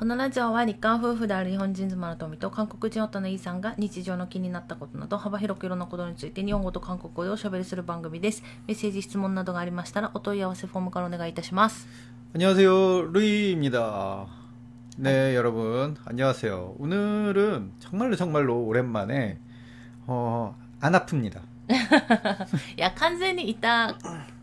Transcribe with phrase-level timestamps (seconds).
[0.00, 8.42] このラジオは日韓夫婦である日本人妻の富と韓国人夫のイーさんが日常の気になったことなど幅広くいろんなことについて日本語と韓国語でおしゃべりする番組です。
[8.66, 11.88] メッセージ、質問などがありましたらお問い合わせフォームからお願いいたします。
[12.34, 13.10] 안녕하세요.
[13.12, 14.26] 루이입니다.
[14.98, 15.96] 네, 여러분.
[16.04, 16.74] 안녕하세요.
[16.78, 19.38] 오늘은 정말로 정말로 오랜만에
[20.06, 21.40] 어, 안 아픕니다.
[22.76, 23.96] いや、完全に痛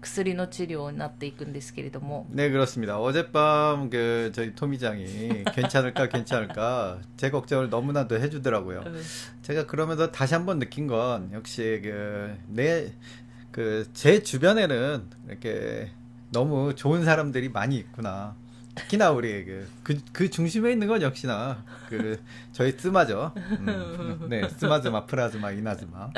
[0.00, 2.98] 薬の治療になっていくんですけれども、 네, 그렇습니다.
[3.00, 8.82] 어젯밤 그 저희 토미장이 괜찮을까 괜찮을까 제 걱정을 너무나도 해주더라고요.
[8.84, 9.02] うん
[9.42, 12.92] 제가 그러면서 다시 한번 느낀 건 역시 그 내
[13.52, 15.90] 그 제 주변에는 이렇게
[16.32, 18.34] 너무 좋은 사람들이 많이 있구나.
[18.74, 22.18] 특히나 우리 그, 그, 그 중심에 있는 건 역시나 그
[22.52, 23.32] 저희 쓰마죠.
[23.36, 26.10] 음, 네, 쓰마즈마, 프라즈마, 이나즈마.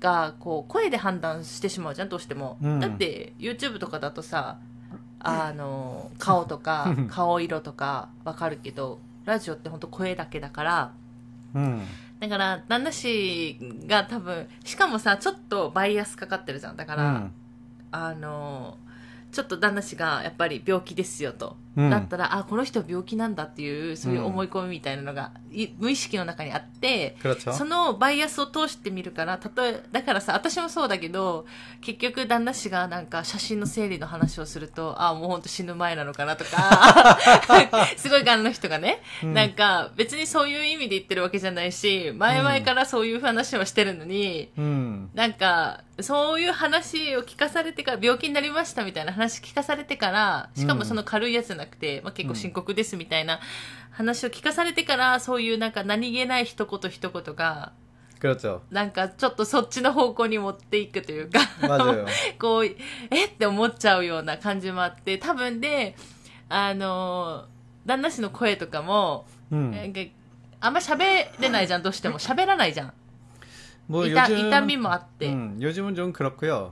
[0.00, 2.56] が、こう、声で判断してしまうじゃん、どうしても。
[2.62, 4.58] うんだって、YouTube とかだとさ、
[5.20, 10.92] あの、顔とかうん、 顔色とかわかるけど、ラジオって本当声だけだから、
[11.54, 11.82] 음.
[12.20, 16.76] だから、旦那氏が多分、しかもさ、ちょっとバイアスかかってるじゃん。
[16.76, 17.30] だから、 음.
[17.90, 18.76] あの、
[19.32, 21.56] ちょっと旦那氏がやっぱり病気ですよと。
[21.90, 25.32] だったら、あこの人病気なんだっていうそういう思い込みみたいなのが、
[25.78, 31.46] 無意識の中にあって、そのバイアスを通してみるから例えだからさ私もそうだけど
[31.80, 37.18] 結局旦那氏がなんか写真の整理の話をするとあもうほんと死ぬ前なのかなとか
[37.96, 53.39] すごい癌の人がね、うん、なんか別にそういう意味で言ってるわけじゃないし前々からそういう話をしてるのに、うん、なんかそういう話を聞かされてから病気になりましたみたいな話聞かされてからしかもその軽いやつなて、まあ、結構深刻ですみたいな
[53.91, 57.73] 話を聞かされてから、そういうなんか何気ない一言一言が、
[58.19, 58.61] 그렇죠.
[58.71, 62.05] なんかちょっとそっちの方向に持っていくというか、 맞아요.
[62.39, 62.65] こう、
[63.11, 65.95] えって思っちゃうような感じもあって、多分で、
[66.47, 67.45] あの、
[67.85, 69.71] 旦那氏の声とかも、 음.
[69.71, 69.99] なんか
[70.61, 72.17] あんま喋れないじゃん、どうしても。
[72.17, 72.93] 喋らないじゃん。
[73.89, 75.27] 뭐 이따- 요즘 이따미もあって。
[75.27, 76.71] 음, 요즘은 좀 그렇고요.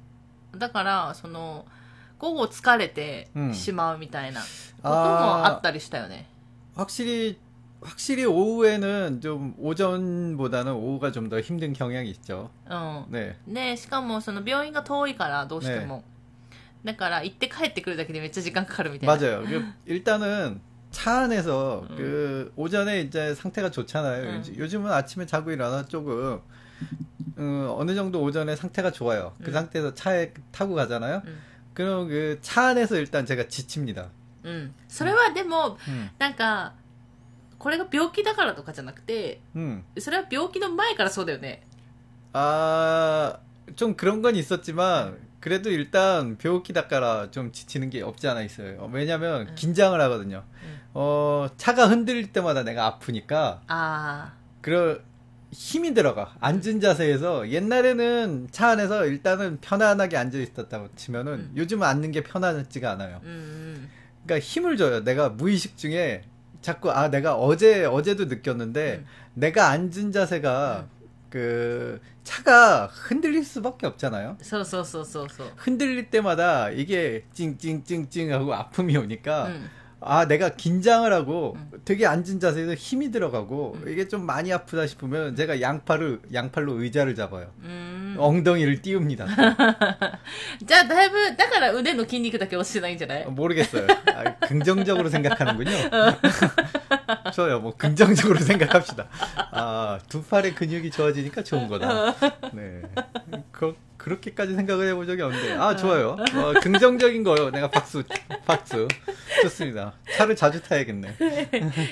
[0.52, 0.58] 음.
[0.58, 1.66] だから、その、
[2.18, 4.46] 午後疲れてうんしまうみたいなこ
[4.82, 6.26] ともあーあったりしたよね。
[6.74, 7.38] 확실히
[7.82, 12.50] 확실히 오후에는 좀 오전보다는 오후가 좀 더 힘든 경향이 있죠.
[12.70, 13.04] うん。
[13.10, 13.36] 네.
[13.46, 16.02] で、しかもその病院が遠いから、どうしても。
[16.84, 19.14] だから、行って帰ってくるだけでめっちゃ時間かかるみたいな。
[19.16, 19.44] 맞아요.
[19.44, 20.60] 그 일단은
[20.90, 21.96] 차 안에서 음.
[21.96, 24.22] 그 오전에 이제 상태가 좋잖아요.
[24.30, 24.36] 음.
[24.38, 26.40] 요즘- 요즘은 아침에 자고 일어나 조금
[27.38, 29.34] 어, 어느 정도 오전에 상태가 좋아요.
[29.42, 29.52] 그 음.
[29.52, 31.22] 상태에서 차에 타고 가잖아요.
[31.26, 31.38] 음.
[31.74, 34.08] 그럼 그 차 안에서 일단 제가 지칩니다.
[34.44, 34.74] うん。
[34.88, 36.10] それはでも、 음.
[36.18, 36.74] なんか、
[37.58, 39.82] これが病気だからとかじゃなくて、 음.
[39.98, 41.62] それは病気の前からそうだよね。
[42.32, 43.38] 아,
[43.76, 48.88] 좀 그런 건 있었지만, 그래도 일단 병기 닦아라 좀 지치는 게 없지 않아 있어요.
[48.92, 49.54] 왜냐면 음.
[49.54, 50.44] 긴장을 하거든요.
[50.62, 50.80] 음.
[50.94, 54.98] 어, 차가 흔들릴 때마다 내가 아프니까, あ 그러,
[55.51, 56.33] 힘이 들어가.
[56.39, 61.53] 앉은 자세에서 옛날에는 차 안에서 일단은 편안하게 앉아 있었다고 치면은 음.
[61.57, 63.19] 요즘은 앉는 게 편안하지가 않아요.
[63.23, 63.89] 음.
[64.25, 65.03] 그러니까 힘을 줘요.
[65.03, 66.23] 내가 무의식 중에
[66.61, 69.05] 자꾸 아 내가 어제 어제도 느꼈는데 음.
[69.33, 70.87] 내가 앉은 자세가
[71.29, 74.37] 그 차가 흔들릴 수밖에 없잖아요.
[74.41, 75.51] 서서서서서.
[75.55, 79.51] 흔들릴 때마다 이게 찡찡찡찡 하고 아픔이 오니까
[80.00, 81.70] 아 내가 긴장을 하고 음.
[81.84, 87.50] 되게 앉은 자세에서 힘이 들어가고 이게 좀 많이 아프다 싶으면 제가 양팔을 양팔로 의자를 잡아요.
[87.62, 89.26] うーん 엉덩이를 띄웁니다.
[90.64, 93.86] じゃあだいぶだから腕の筋肉だけ落ちてないんじゃない 모르겠어요.
[94.14, 95.70] 아, 긍정적으로 생각하는군요.
[97.34, 97.60] 좋아요.
[97.60, 99.06] 뭐 긍정적으로 생각합시다.
[99.52, 102.14] 아, 두 팔의 근육이 좋아지니까 좋은 거다.
[102.52, 102.82] 네.
[103.50, 105.52] 그, 그렇게까지 생각을 해본 적이 없는데.
[105.54, 106.10] 아, 좋아요.
[106.36, 107.50] 어, 긍정적인 거요.
[107.50, 108.04] 내가 박수,
[108.44, 108.86] 박수.
[109.42, 109.94] 좋습니다.
[110.16, 111.16] 차를 자주 타야겠네.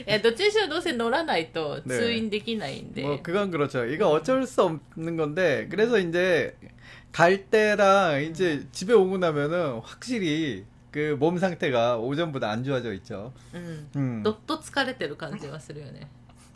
[0.07, 3.85] いやどっちにしろどうせ乗らないとね通院できないんで、 뭐, 그건 그렇죠.
[3.87, 6.57] 이거 어쩔 수 없는 건데, 그래서 이제
[7.11, 13.33] 갈 때랑 이제 집에 오고 나면은 확실히 그 몸 상태가 오전보다 안 좋아져 있죠.
[13.53, 14.23] うん、 음.
[14.23, 16.09] どっと疲れてる感じはするよね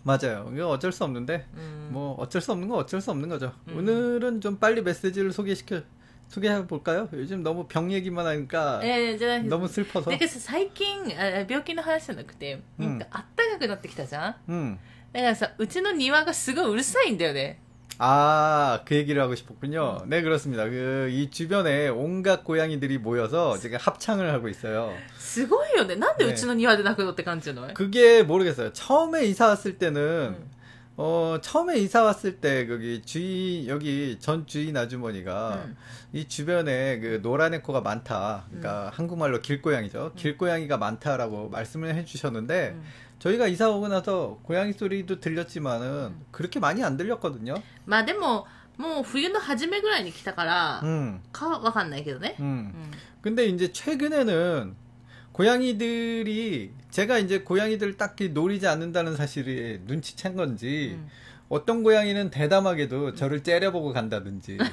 [0.05, 0.51] 맞아요.
[0.55, 3.53] 이거 어쩔 수 없는데, うん、 뭐 어쩔 수 없는 건 어쩔 수 없는 거죠.
[3.69, 3.79] 음.
[3.79, 5.83] 오늘은 좀 빨리 메시지를 소개시켜
[6.29, 7.09] 소개해 볼까요?
[7.13, 10.11] 요즘 너무 병 얘기만 하니까 えー、じゃない 너무 슬퍼서.
[10.11, 10.87] だけどさ最近
[11.19, 14.79] あ病気の話じゃなくて、うんなんかあったかくなってきたじゃん 음.
[15.13, 17.59] だからさうちの庭がすごいうるさいんだよね
[18.01, 20.05] 아, 그 얘기를 하고 싶었군요.
[20.07, 20.65] 네, 그렇습니다.
[20.67, 24.93] 그, 이 주변에 온갖 고양이들이 모여서 지금 합창을 하고 있어요.
[25.19, 28.73] すごいよねなんでねうちの庭で泣くのって感じじゃない 그게 모르겠어요.
[28.73, 30.01] 처음에 이사 왔을 때는,
[30.39, 30.51] 음.
[30.97, 35.77] 어, 처음에 이사 왔을 때, 거기 주인, 여기 전 주인 아주머니가 음.
[36.13, 38.47] 이 주변에 그 노란 애코가 많다.
[38.49, 40.15] 그러니까 한국말로 길고양이죠.
[40.17, 42.83] 길고양이가 많다라고 말씀을 해주셨는데, 음.
[43.21, 47.55] 저희가 이사 오고 나서 고양이 소리도 들렸지만은 그렇게 많이 안 들렸거든요.
[47.87, 48.47] まあでも
[48.77, 52.43] もう冬の初めぐらいに来たから、 음, かわかんないけどね、 음.
[52.43, 52.91] うん
[53.23, 54.75] 근데 이제 최근에는
[55.33, 61.09] 고양이들이 제가 이제 고양이들 딱히 노리지 않는다는 사실이 눈치챈 건지 うん
[61.51, 64.59] 어떤 고양이는 대담하게도 저를 째려보고 간다든지 い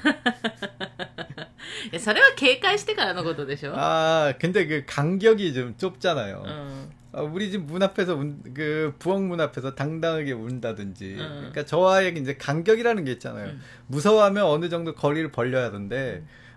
[1.94, 8.94] やそれは警戒してからのことでしょ、 아 근데 그 간격이 좀 좁잖아요 うん 아, 우리 집 문 앞에서 운- 그
[9.00, 11.35] 부엌 문 앞에서 당당하게 운다든지 음.
[11.38, 13.62] 그러니까 저와의 이제 간격이라는 게 있잖아요 음.
[13.88, 16.23] 무서워하면 어느 정도 거리를 벌려야 하던데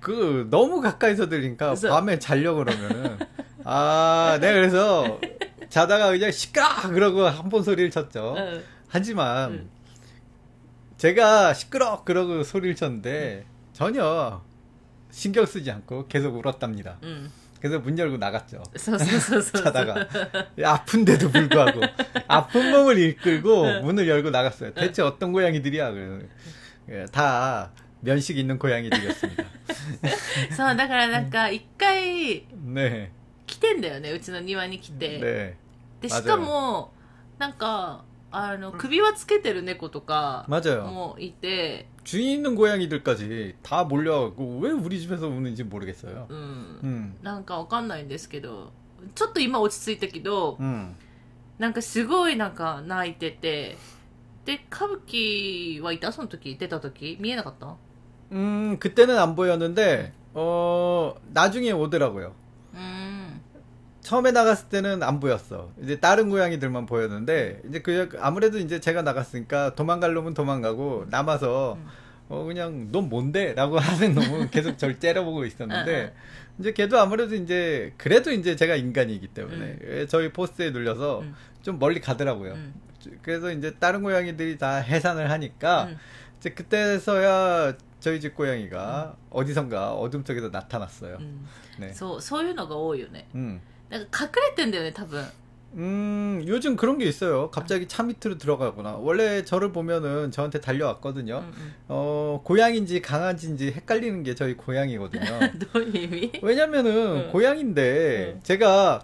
[0.00, 1.88] 그 너무 가까이서 들으니까 그래서...
[1.90, 3.18] 밤에 자려 그러면은
[3.64, 5.20] 아 내가 그래서
[5.68, 8.36] 자다가 그냥 시끄러 그러고 한 번 소리를 쳤죠.
[8.88, 9.68] 하지만
[10.96, 14.42] 제가 시끄러 그러고 소리를 쳤는데 전혀
[15.10, 16.98] 신경 쓰지 않고 계속 울었답니다.
[17.60, 18.62] 그래서 문 열고 나갔죠.
[19.62, 20.06] 자다가
[20.64, 21.80] 아픈데도 불구하고
[22.28, 24.72] 아픈 몸을 이끌고 문을 열고 나갔어요.
[24.74, 25.92] 대체 어떤 고양이들이야?
[26.90, 27.70] 예, 다
[28.01, 29.43] 면식 있는 고양이들이었습니다.
[30.55, 33.09] そうだからなんか一回 네,
[33.47, 35.21] 来てんだよねうちの庭に来て、 네,
[36.01, 36.91] で 맞아요 しかも
[37.37, 40.83] なんかあの首輪つけてる猫とか 맞아요.
[40.83, 46.27] もいて、 주인 있는 고양이들까지 다 몰려가고 왜 우리 집에서 우는지 모르겠어요.
[46.29, 48.71] うん、 음, なんかわかんないんですけど
[49.15, 50.95] ちょっと今落ち着いたけど、 음,
[51.57, 53.77] なんかすごいなんか泣いてて
[54.45, 57.75] で歌舞伎はいたその時出た時見えなかった
[58.32, 62.34] 음, 그때는 안 보였는데, 어, 나중에 오더라고요.
[62.74, 63.40] 음.
[64.00, 65.70] 처음에 나갔을 때는 안 보였어.
[65.82, 71.86] 이제 다른 고양이들만 보였는데, 이제 그, 아무래도 이제 제가 나갔으니까 도망갈 놈은 도망가고, 남아서, 음.
[72.28, 73.54] 어, 그냥, 넌 뭔데?
[73.54, 76.14] 라고 하는 놈은 계속 절 째려보고 있었는데,
[76.58, 80.06] 이제 걔도 아무래도 이제, 그래도 이제 제가 인간이기 때문에, 음.
[80.08, 81.24] 저희 포스에 눌려서
[81.62, 82.56] 좀 멀리 가더라고요.
[83.22, 85.90] 그래서 이제 다른 고양이들이 다 해산을 하니까,
[86.38, 91.17] 이제 그때서야 저희 집 고양이가 어디선가 어둠 속에서 나타났어요.
[91.19, 91.45] うん
[91.79, 91.93] 네.
[91.93, 93.59] そうそういうのが多いよね 음.
[93.89, 95.23] なんか隠れてんだよね多分
[95.75, 97.49] 음, 요즘 그런 게 있어요.
[97.49, 98.97] 갑자기 차 밑으로 들어가거나.
[98.97, 101.39] 원래 저를 보면은 저한테 う 달려왔거든요.
[101.39, 101.51] ん
[101.87, 105.23] 어, 고양인지 강아지인지 헷갈리는 게 저희 고양이거든요.
[105.23, 107.31] う んどういう意味 왜냐면은 응.
[107.31, 108.39] 고양인데 응.
[108.43, 109.03] 제가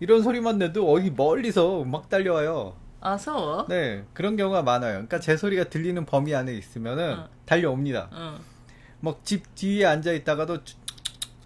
[0.00, 2.74] 이런 소리만 내도 어디 멀리서 막 달려와요.
[2.99, 4.93] 아, 서 네, 그런 경우가 많아요.
[4.93, 7.29] 그러니까 제 소리가 들리는 범위 안에 있으면은 어.
[7.45, 8.09] 달려옵니다.
[8.11, 8.39] 어.
[8.99, 10.59] 막집 뒤에 앉아 있다가도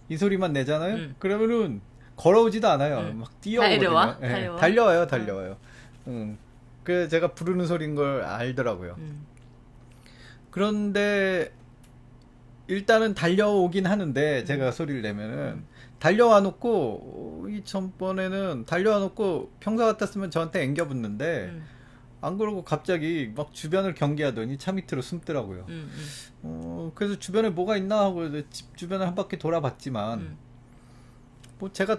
[0.10, 0.96] 이 소리만 내잖아요.
[0.96, 1.16] 음.
[1.20, 1.82] 그러면은
[2.16, 3.00] 걸어오지도 않아요.
[3.00, 3.20] 음.
[3.20, 4.18] 막 뛰어오고 달려와?
[4.20, 4.58] 네, 달려와?
[4.58, 5.52] 달려와요, 달려와요.
[5.52, 5.58] 어.
[6.08, 6.38] 음.
[6.84, 8.96] 그 제가 부르는 소리인 걸 알더라고요.
[8.98, 9.26] 음.
[10.50, 11.52] 그런데
[12.68, 14.72] 일단은 달려오긴 하는데 제가 음.
[14.72, 15.68] 소리를 내면은 음.
[16.01, 21.65] 달려와 놓고 어, 이 전번에는 달려와 놓고 평소 같았으면 저한테 앵겨 붙는데 음.
[22.21, 25.67] 안 그러고 갑자기 막 주변을 경계하더니 차 밑으로 숨더라고요.
[25.69, 26.09] 음, 음.
[26.43, 30.39] 어, 그래서 주변에 뭐가 있나 하고 이제 집 주변을 한 바퀴 돌아봤지만 음.
[31.59, 31.99] 뭐 제가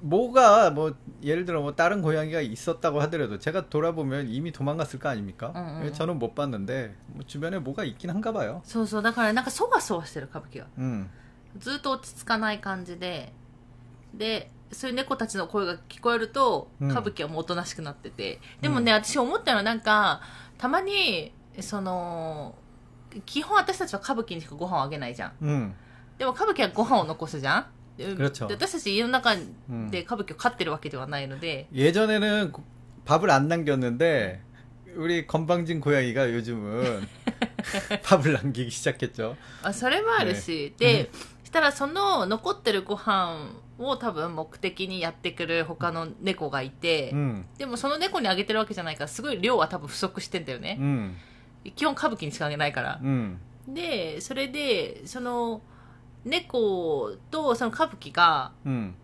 [0.00, 5.52] 뭐가 뭐 예를 들어 뭐 다른 고양이가 있었다고 하더라도 제가 돌아보면 이미 도망갔을 거 아닙니까?
[5.54, 5.92] 응, 응, 응.
[5.92, 11.10] 저는 못 봤는데 뭐 주변에 뭐가 있긴 한가 봐요.そうそうだからなんかそわそわしてる歌舞伎が 음.
[11.58, 13.32] ずっと落ち着かない感じで
[14.14, 20.20] でそういう猫たちの声が聞こえるとうん歌舞伎はもうおとなしくなってて、でもね私思ったのはなんか
[20.58, 22.54] たまにその
[23.24, 25.72] 基本私たちは歌舞伎にしかご飯をあげないじゃん 음.
[26.18, 29.34] でも歌舞伎はご飯を残すじゃんで 그렇죠 で私たち家の中
[29.70, 29.90] 음.
[29.90, 32.62] で歌舞伎を飼ってるわけではないので、 예전에는 고-
[33.06, 34.42] 밥을 안 남겼는데
[34.96, 37.06] 우리 건방진 고양이가 요즘은
[38.02, 39.36] 밥을 남기기 시작했죠.
[39.62, 41.10] あそれもあるし、で、
[41.51, 51.17] したらその残ってるご飯を多分目的にやってくる他の猫がいて、うん、でもその猫にあげてるわけじゃないからすごい量は多分不足してんだよね、うん、
[51.75, 55.61] 基本歌舞伎にしかあげないから、うん、でそれでその
[56.23, 58.95] 猫とその歌舞伎が、うん。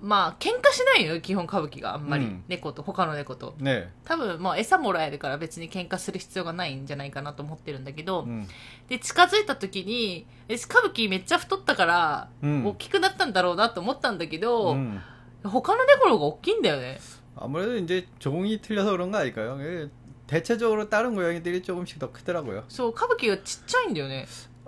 [0.00, 3.88] まあ喧嘩しないよ基本歌舞伎があんまり、うん猫と他の猫と 네.
[4.04, 8.46] 多分まあ餌もらえるから別に喧嘩する必要がないんじゃないかなと思ってるんだけど、 음.
[8.88, 12.66] で近づいた時にえ歌舞伎めっちゃ太ったから、 음.
[12.66, 15.00] 大きくなったんだろうなと思ったんだけど、 음.
[15.42, 16.98] 他の猫の方が大きいんだよね
[17.36, 19.58] 아무래도 이제 종이 틀려서 그런 거 아닐까요?
[19.60, 19.88] 예,
[20.26, 22.64] 대체적으로 다른 고양이들이 조금씩 더 크더라고요.
[22.68, 24.26] そう歌舞伎がちっちゃいんだよね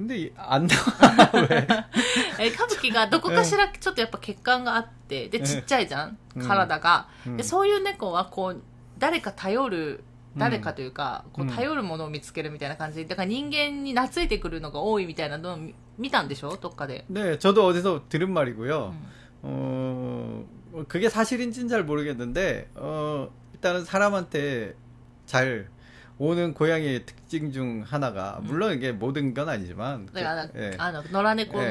[0.00, 1.66] 데 이- 안 나와 왜?
[2.38, 7.36] え歌舞伎がどこかしらちょっとやっぱ血管があってでうんちっちゃいじゃん、うん体が、 음.
[7.36, 8.62] でそういう猫はこう
[8.98, 10.04] 誰か頼る
[10.36, 18.92] 誰かというか、こううん頼るものを見つけるみたいな感じでだから人間に懐いてくるのが多いみたいなのを見見たんでしょどっかで、 네, 저도 어디서 들은 う 말이고요.
[18.92, 18.96] ん
[19.42, 20.44] 어,
[20.88, 24.74] 그게 사실인지는 잘 모르겠는데, 어, 일단은 사람한테
[25.24, 25.68] 잘
[26.21, 30.23] 오는 고양이의 특징 중 하나가 물론 이게 모든 건 아니지만 네,
[30.53, 30.71] 그, 예.
[30.77, 31.01] 아,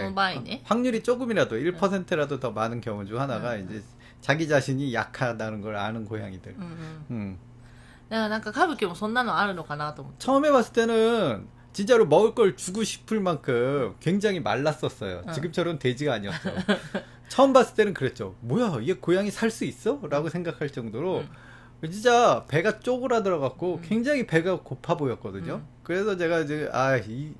[0.08, 0.60] 고바이니 예.
[0.64, 3.80] 확률이 조금이라도 1%라도 더 많은 경우 중 하나가 이제
[4.20, 6.56] 자기 자신이 약하다는 걸 아는 고양이들.
[6.58, 7.06] 음.
[7.10, 7.38] 음.
[8.08, 9.56] 내가 뭔가 가볍게 손나는 아는
[10.18, 15.22] 처음에 봤을 때는 진짜로 먹을 걸 주고 싶을 만큼 굉장히 말랐었어요.
[15.28, 15.30] 어.
[15.30, 16.50] 지금처럼 돼지가 아니었어.
[17.28, 18.34] 처음 봤을 때는 그랬죠.
[18.40, 20.00] 뭐야, 이게 고양이 살 수 있어?
[20.10, 21.28] 라고 생각할 정도로 음.
[21.91, 23.81] 진짜 배가 쪼그라들어갖고 음.
[23.83, 25.55] 굉장히 배가 고파 보였거든요.
[25.55, 25.67] 음.
[25.83, 27.33] 그래서 제가 이제 아, 이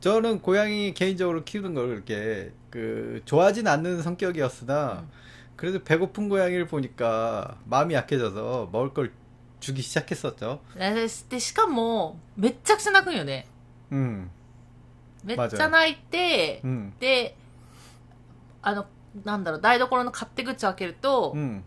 [0.00, 5.10] 저는 고양이 개인적으로 키우는 걸 그렇게 그 좋아하진 않는 성격이었으나 음.
[5.56, 9.12] 그래도 배고픈 고양이를 보니까 마음이 약해져서 먹을 걸
[9.60, 10.60] 주기 시작했었죠.
[10.76, 13.46] ででしかもめっちゃくちゃ泣くんよね
[13.92, 14.28] 음,
[15.22, 17.36] めっちゃ泣いて、 음, で
[18.60, 18.86] あの
[19.22, 21.62] なんだろう台所の勝手口を開けると、 음.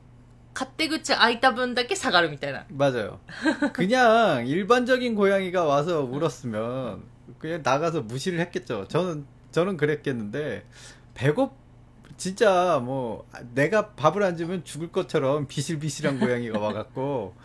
[0.59, 3.19] 勝手口開いた分だけ下がるみたいな 맞아요.
[3.73, 7.03] 그냥 일반적인 고양이가 와서 울었으면
[7.39, 8.87] 그냥 나가서 무시를 했겠죠.
[8.87, 10.65] 저는 저는 그랬겠는데
[11.13, 11.55] 배고
[12.17, 17.35] 진짜 뭐 내가 밥을 안 주면 죽을 것처럼 비실비실한 고양이가 와갖고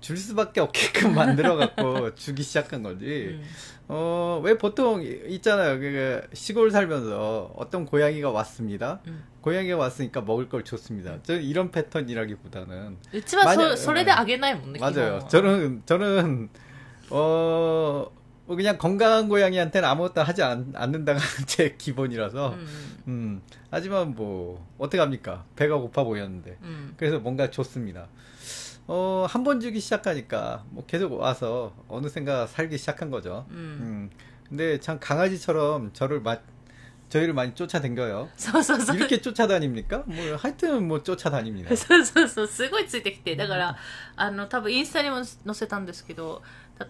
[0.00, 3.38] 줄 수밖에 없게끔 만들어갖고 주기 시작한 거지.
[3.40, 3.44] 음.
[3.88, 5.78] 어, 왜 보통 있잖아요.
[5.78, 9.00] 그, 그 시골 살면서 어떤 고양이가 왔습니다.
[9.06, 9.24] 음.
[9.40, 11.18] 고양이가 왔으니까 먹을 걸 줬습니다.
[11.22, 12.98] 저 이런 패턴이라기보다는.
[13.10, 15.26] 그렇지만 설레대 아게나이 못 느끼 맞아요.
[15.28, 16.50] 저는, 저는,
[17.10, 18.10] 어,
[18.48, 22.58] 뭐 그냥 건강한 고양이한테는 아무것도 하지 않 는다는 제 기본이라서 음.
[22.58, 23.04] 음.
[23.08, 23.42] 음.
[23.70, 26.94] 하지만 뭐 어떻게 합니까 배가 고파 보였는데 음.
[26.96, 28.08] 그래서 뭔가 좋습니다
[28.87, 33.45] 어 한 번 주기 시작하니까 뭐 계속 와서 어느샌가 살기 시작한 거죠.
[33.49, 34.09] うん 음
[34.49, 36.37] 근데 참 강아지처럼 저를 마,
[37.09, 38.27] 저희를 많이 쫓아다녀요.
[38.37, 40.03] そうそうそう 이렇게 쫓아다닙니까?
[40.05, 41.69] 뭐 하여튼 뭐 쫓아다닙니다.
[41.75, 43.77] そうそうそうすごいついてきてだから
[44.15, 46.41] あの多分インスタにも載せたんですけど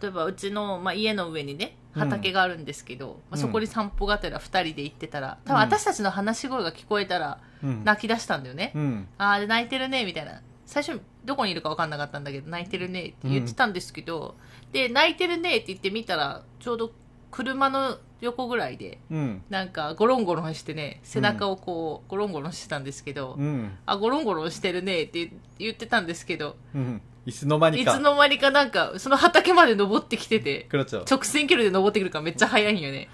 [0.01, 7.83] 例えばうちの、まあ、家の上にね畑があるんですけど、まあ、そこに散歩がてら2人で行ってたら多分うん私たちの話し声が聞こえたら 음.
[7.83, 9.05] 泣き出したんだよね、 음.
[9.17, 16.92] ああで泣いてるねみたいな 最初どこにいるか分かんなかったんだけど泣いてるねって言ってたんですけど、うん、で泣いてるねって言ってみたらちょうど
[17.30, 27.92] 車の横ぐらいで、うん、なんかゴロンゴロンしてね背中をこう、ゴロンゴロンしてたんですけど、うん、あゴロンゴロンしてるねって言ってたんですけど、うん、いつの間にか。
[27.92, 33.08] いつの間にかなんかその畑まで登ってきてて直線距離で登ってくるからめっちゃ速いんよね。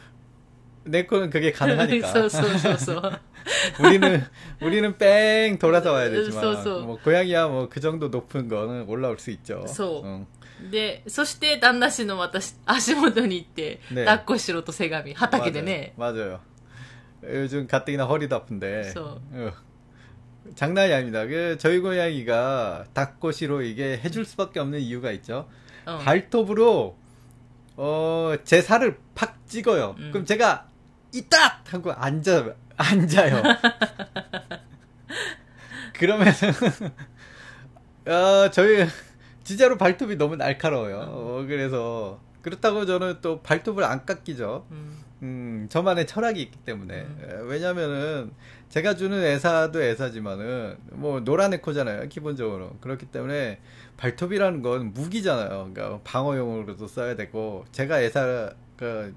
[0.85, 2.07] 내 거는 그게 가능하니까.
[2.09, 3.19] そうそうそうそう。
[3.85, 4.23] 우리는
[4.61, 6.79] 우리는 뺑 돌아서 와야 되지만 쏘, 쏘.
[6.85, 9.65] 뭐 고양이야 뭐 그 정도 높은 거는 올라올 수 있죠.
[9.67, 10.01] 쏘.
[10.05, 10.27] 응.
[10.71, 15.93] で、そして旦那氏の私、足元に行って、ね抱っこしろとせがみ、畑でね。
[15.97, 16.39] 맞아요.
[17.23, 17.39] 맞아요.
[17.43, 18.83] 요즘 가뜩이나 허리도 아픈데.
[18.91, 19.19] 쏘.
[19.31, 19.51] 어.
[20.55, 21.25] 장난이 아닙니다.
[21.27, 25.47] 그 저희 고양이가 닭꼬시로 이게 해줄 수밖에 없는 이유가 있죠.
[25.85, 26.97] うん 발톱으로
[27.77, 29.95] 어, 제 살을 팍 찍어요.
[29.97, 30.09] 음.
[30.11, 30.67] 그럼 제가
[31.14, 33.42] 있다 하고 앉아 앉아요.
[35.94, 36.34] 그러면은
[38.06, 38.86] 어, 저희
[39.44, 41.06] 진짜로 발톱이 너무 날카로워요.
[41.08, 44.66] 어, 그래서 그렇다고 저는 또 발톱을 안 깎이죠.
[44.70, 45.04] うん。
[45.24, 47.02] 음, 저만의 철학이 있기 때문에.
[47.02, 47.18] 음.
[47.22, 48.30] 에, 왜냐면은,
[48.68, 52.76] 제가 주는 애사도 애사지만은, 뭐, 노란 에코잖아요, 기본적으로.
[52.80, 53.58] 그렇기 때문에,
[53.96, 55.70] 발톱이라는 건 무기잖아요.
[55.72, 58.52] 그러니까, 방어용으로도 써야 되고, 제가 애사가,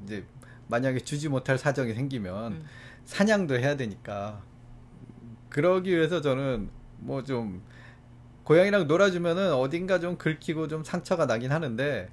[0.06, 0.24] 이제,
[0.68, 2.66] 만약에 주지 못할 사정이 생기면 음.
[3.06, 4.42] 사냥도 해야 되니까
[5.50, 6.70] 그러기 위해서 저는
[7.00, 7.62] 뭐 좀
[8.48, 12.10] 고양이랑 놀아주면은 어딘가 좀 긁히고 좀 상처가 나긴 하는데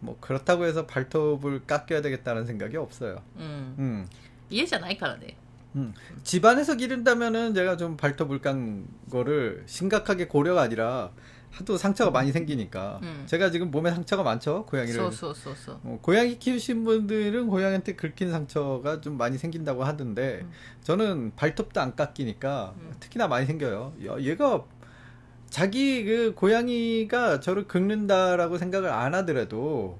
[0.00, 3.22] 뭐 그렇다고 해서 발톱을 깎여야 되겠다는 생각이 없어요.
[3.36, 3.74] 음.
[3.78, 4.06] 음.
[4.48, 5.36] 이해자 나이카라네.
[5.76, 5.92] 음.
[6.22, 11.10] 집안에서 기른다면은 제가 좀 발톱을 깐 거를 심각하게 고려가 아니라
[11.54, 12.32] 하도 상처가 많이 음.
[12.32, 13.22] 생기니까 음.
[13.26, 15.72] 제가 지금 몸에 상처가 많죠 고양이를 소, 소, 소, 소.
[15.84, 20.50] 어, 고양이 키우신 분들은 고양이한테 긁힌 상처가 좀 많이 생긴다고 하던데 음.
[20.82, 22.94] 저는 발톱도 안 깎이니까 음.
[22.98, 24.64] 특히나 많이 생겨요 야, 얘가
[25.48, 29.98] 자기 그 고양이가 저를 긁는다라고 생각을 안 하더라도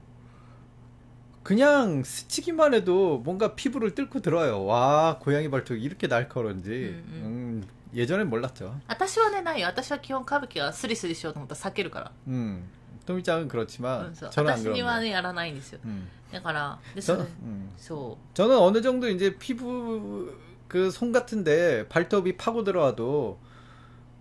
[1.44, 4.64] 그냥 스치기만 해도 뭔가 피부를 뚫고 들어요.
[4.64, 7.22] 와 고양이 발톱 이렇게 날카로운지 음, 음.
[7.22, 7.64] 음.
[7.93, 8.75] 예전엔 몰랐죠.
[8.87, 9.67] 私はね、ないよ。
[9.67, 12.11] 私は基本歌舞伎はスリスリしようと思ったら避けるから。
[12.27, 12.63] 음,
[13.05, 15.05] 토미짱은 う 그렇지만 んそう 저는 안 私には 그런데.
[15.05, 15.79] ね、やらないんですよ。
[15.85, 20.31] 음, だから、で、そ 저, れ、 음, そ 저는 어느 정도 이제 피부
[20.67, 23.39] 그 손 같은데 발톱이 파고 들어와도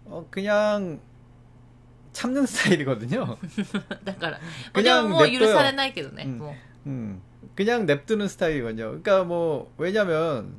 [0.07, 1.01] 어, 그냥
[2.15, 3.37] 참는 스타일이거든요.
[3.37, 4.05] う。
[4.05, 4.41] だから、
[4.73, 6.25] 그냥 でももう許 냅둬요 されないけどね。
[6.25, 6.55] うんも
[6.87, 7.21] 음,
[7.55, 8.89] 그냥 냅두는 스타일이거든요.
[9.03, 10.55] 그러니까 뭐 왜냐면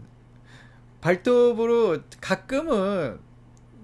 [1.04, 3.18] 발톱으로 가끔은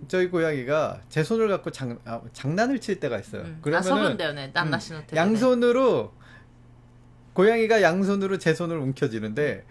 [0.09, 3.43] 저희 고양이가 제 손을 갖고 장, 아, 장난을 칠 때가 있어요.
[3.43, 3.59] 음.
[3.61, 3.91] 그러면은
[5.13, 5.13] 아, 네.
[5.13, 6.15] 음, 양손으로
[7.35, 9.67] 고양이가 양손으로 제 손을 움켜쥐는데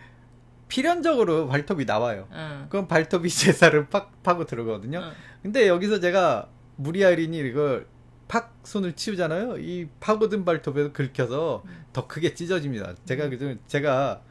[0.67, 2.27] 필연적으로 발톱이 나와요.
[2.31, 2.67] 음.
[2.69, 5.01] 그럼 발톱이 제 살을 팍 파고 들어가거든요.
[5.41, 7.87] 근데 여기서 제가 무리하리니 이걸
[8.27, 9.57] 팍 손을 치우잖아요.
[9.57, 12.93] 이 파고든 발톱에서 긁혀서 더 크게 찢어집니다.
[13.05, 14.21] 제가 그중 제가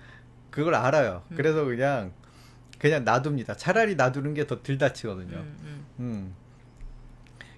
[0.50, 1.24] 그걸 알아요.
[1.34, 2.12] 그래서 그냥
[2.78, 3.56] 그냥 놔둡니다.
[3.56, 5.36] 차라리 놔두는 게 더 덜 다치거든요.
[5.36, 5.84] 음, 음.
[5.98, 6.34] 음.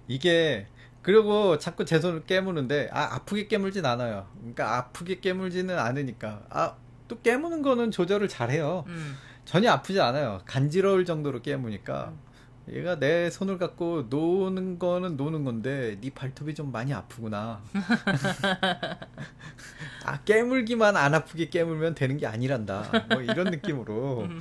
[0.09, 0.67] 이게
[1.03, 4.27] 그리고 자꾸 제 손을 깨무는데 아 아프게 깨물진 않아요.
[4.39, 6.75] 그러니까 아프게 깨물지는 않으니까 아
[7.09, 8.85] 또 깨무는 거는 조절을 잘해요.
[8.87, 9.17] 음.
[9.45, 10.43] 전혀 아프지 않아요.
[10.47, 12.21] 간지러울 정도로 깨무니까 음.
[12.73, 17.61] 얘가 내 손을 갖고 노는 거는 노는 건데 네 발톱이 좀 많이 아프구나.
[20.05, 23.07] 아 깨물기만 안 아프게 깨물면 되는 게 아니란다.
[23.11, 24.21] 뭐 이런 느낌으로.
[24.31, 24.41] 음.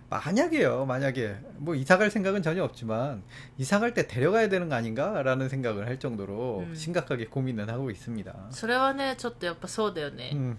[0.10, 3.22] 만약에요, 만약에 뭐 이사 갈 생각은 전혀 없지만
[3.58, 6.74] 이사 갈 때 데려가야 되는 거 아닌가라는 생각을 할 정도로 음.
[6.74, 8.32] 심각하게 고민은 하고 있습니다.
[8.50, 10.30] それはね、ちょっとやっぱそうだよね。
[10.32, 10.56] 음,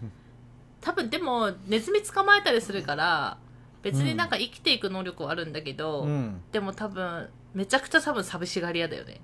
[0.82, 3.38] 多分でも、ネズミ捕まえたりするから、
[3.84, 9.22] 別になんか生きていく能力はあるんだけど、 음, でも多分、めちゃくちゃ多分寂しがり屋だよね。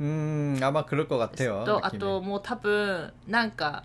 [0.00, 1.64] 음, 아마 그럴 것 같아요.
[1.64, 1.98] と、あ 느낌이.
[2.00, 3.84] ともう多分、なんか、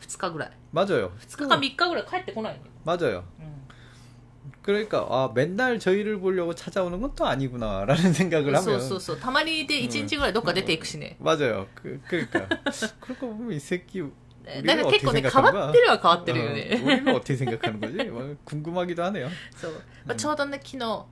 [0.00, 0.50] 2日ぐらい。
[0.72, 1.10] 맞아요.
[1.20, 2.70] 2日か3日ぐらい帰ってこないよね。
[2.84, 3.24] 맞아요.
[3.38, 3.52] うん。
[4.62, 11.66] 그러니까 아 맨날 저희를 보려고 찾아오는 건 또 아니구나라는 생각을 そう 하면 そうそうたまにで1日ぐらいどっか出ていくしね、 맞아요.
[11.74, 12.46] 그 그러니까
[13.00, 15.90] 그러고 보면 이 새끼 だから 우리를 結構 어떻게 ね変わ 생각하는 ってる 거야?
[15.92, 17.96] は変わってるよね、 어, 우리는 어떻게 생각하는 거지?
[18.10, 19.28] 막 궁금하기도 하네요.
[19.56, 19.72] そう、
[20.06, 21.04] まあ、ちょうどね昨日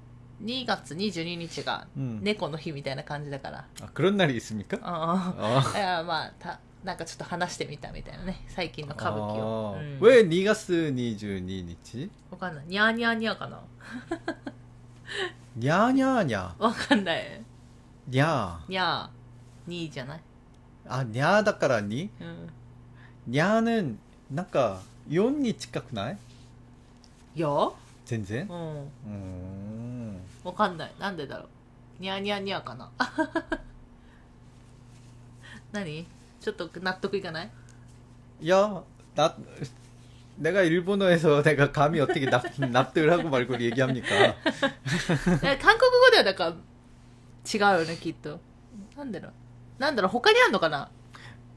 [0.42, 4.78] 2月22日がうん猫の日みたいな感じだから、 아, 그런 날이 있습니까?
[4.82, 12.11] あ 아, あいやまあた なんかちょっと話してみたみたいなね最近の歌舞伎を、え2月22日？
[12.29, 12.65] わかんない。
[12.67, 13.59] にゃーにゃーにゃーかな？
[15.55, 16.63] にゃーにゃーにゃー？
[16.63, 17.41] わかんない。
[18.07, 18.71] にゃー。
[18.71, 19.69] にゃー。
[19.69, 20.21] にじゃない？
[20.87, 22.49] あにゃーだからに、うん、
[23.25, 23.95] にゃーね
[24.29, 26.17] なんか4に近くない？
[27.35, 27.49] いや
[28.05, 28.47] 全然？
[28.47, 28.53] う
[29.09, 30.21] ん。
[30.43, 30.93] わかんない。
[30.99, 31.47] なんでだろう？
[31.99, 32.91] にゃーにゃーにゃーかな？
[35.73, 36.05] 何？
[36.44, 37.50] ちょっと納得いかない
[38.48, 38.82] 야,
[39.14, 39.36] 나
[40.38, 44.08] 내가 일본어에서 내가 감히 어떻게 납, 납득을 하고 말고 얘기합니까?
[45.42, 46.50] え韓国語ではだから
[47.72, 48.40] 違うよねきっと
[48.96, 49.32] なんだろう
[49.78, 50.88] なんだろう他にあんのかな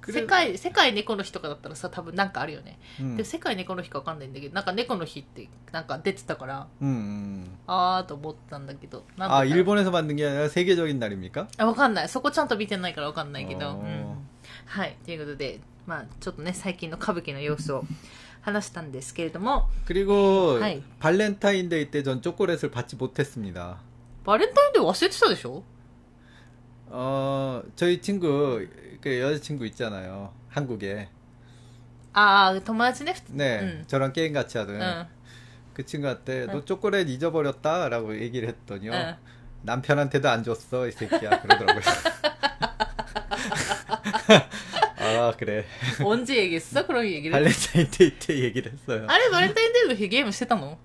[0.02, 7.46] 그래- 世界世界猫の日とかだったらさ多分なんかあるよね、 음, で世界猫の日かわかんないんだけどなんか猫の日ってなんか出てたから 음, 음.
[7.68, 11.48] あーと思ったんだけどなんだ 아 ったら 일본에서 만든 게 아니라 세계적인 날입니까?
[11.58, 14.28] あわかんないそこちゃんと見てないからわかんないけど、あーうん
[14.66, 17.84] はいということでまあちょっとね最近の歌舞伎の様子を
[18.42, 20.82] 話したんですけれども 그리고 하이.
[21.00, 23.78] 발렌타인데이 때 전 초콜릿을 받지 못했습니다.
[24.26, 25.64] バレンタインデー忘れてたでしょ
[26.90, 28.66] 어 저희 친구
[29.02, 31.10] 그 여자친구 있잖아요 한국에
[32.14, 33.84] ああ友達ね普通 네 음.
[33.88, 35.08] 저랑 게임 같이 う 하던 ん
[35.74, 36.48] 그 친구한테 응.
[36.54, 39.16] 너 초콜릿 잊어버렸다라고 얘기를 했더니요 うん
[39.64, 41.82] 남편한테도 안 줬어 이 새끼야 그러더라고요.
[44.99, 45.65] 아 그래.
[46.05, 46.87] 언제 얘기했어?
[46.87, 47.31] 그런 얘기를.
[47.31, 49.07] 발렌타인데이 때 얘기를 했어요.
[49.09, 50.79] 아니 발렌타인데이도 게임을 했다고.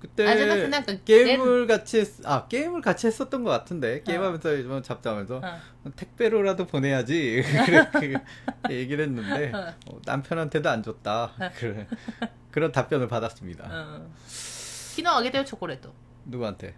[0.00, 4.82] 그때 아, 게임을 같이 했, 아 게임을 같이 했었던 것 같은데 게임하면서 어.
[4.82, 5.90] 잡자면서 어.
[5.96, 8.14] 택배로라도 보내야지 그렇게
[8.62, 9.74] 그 얘기를 했는데 어.
[9.90, 10.00] 어.
[10.04, 11.50] 남편한테도 안 줬다 어.
[11.56, 11.88] 그래.
[12.52, 13.68] 그런 답변을 받았습니다.
[13.68, 14.10] 어.
[14.94, 15.92] 키노 아게데요 초콜릿도
[16.26, 16.74] 누구한테?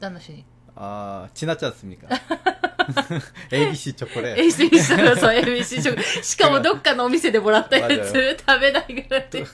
[0.00, 0.44] 짠나시니.
[0.74, 2.08] 아 지났지 않습니까?
[3.51, 9.45] ABC 초콜릿 え一緒にしたらそう ABC チョコしかもどっかのお店でもらったやつ맞아요 食べないぐらいで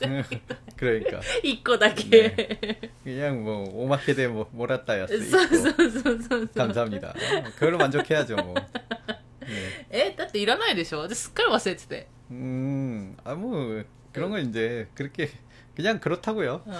[0.78, 7.14] 그러니까 一個だけ 그냥 뭐 오마케데 뭐 몰았다였어 そうそうそうそうそう 감사합니다
[7.56, 8.54] 그걸로 만족해야죠 뭐
[9.46, 9.86] 네.
[9.92, 15.30] えだっていらないでしょ私すっかり忘れてて 음, 아, 뭐, 그런 건 이제, 그렇게,
[15.76, 16.74] 그냥 그렇다고요 う ん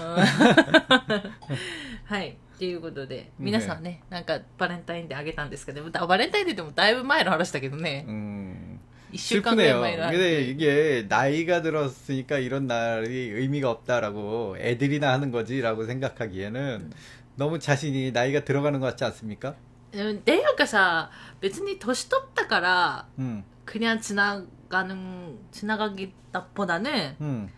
[2.06, 8.80] はい っていうことで皆さんねなんかバレンタインデーあげたんですけどだバレンタインデーでもだいぶ前の話だけどね 음,
[9.12, 9.82] 一週間ぐらい 슬프네요.
[9.82, 16.92] 前の話 근데 이게, 나이가 들었으니까 이런 날이 의미가 없다라고, 애들이나 하는 거지라고 생각하기에는,
[17.38, 19.56] 너무 자신이 나이가 들어가는 것 같지 않습니까?
[19.94, 27.50] うんっていうかさ別に年取ったから 음, 그냥 지나가는 지나가기보다는 음,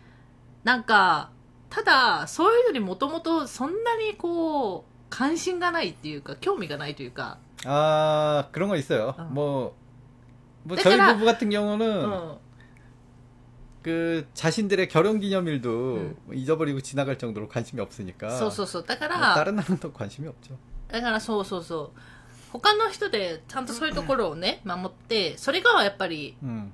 [0.62, 1.30] なんか
[1.68, 9.14] ただそういうのにもともとそんなにこう 関心がないっていうか興味がないというか、 아, 그런 거 있어요.
[9.18, 9.22] 어.
[9.24, 9.76] 뭐,
[10.64, 12.38] 뭐, 저희 그러니까- 부부 같은 う 경우는, ん
[13.82, 16.16] 그, 자신들의 결혼 기념일도 음.
[16.34, 18.28] 잊어버리고 지나갈 정도로 관심이 없으니까.
[18.38, 20.56] そうそうそうだか 뭐 ら 다른 날은 또 관심이 없죠.
[20.88, 22.00] だからそうそうそう
[22.52, 26.72] 他の人でちゃんとそういうところをね守ってそれがやっぱり 음.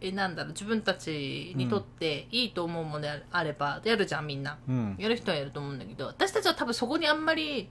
[0.00, 7.68] えなんだろう自分たちにとっていいと思うものであれば、やるじゃんみんな、うん、やる人はやると思うんだけど私たちは多分そこにあんまり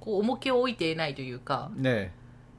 [0.00, 2.12] こう重きを置いていないというか、ね、